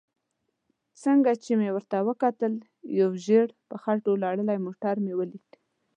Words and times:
څنګه 1.03 1.31
چې 1.43 1.51
مې 1.59 1.69
ورته 1.75 1.97
وکتل 2.09 2.53
یو 2.99 3.09
ژېړ 3.25 3.47
په 3.69 3.75
خټو 3.83 4.11
لړلی 4.23 4.57
موټر 4.65 4.95
مې 5.03 5.13
ولید. 5.19 5.49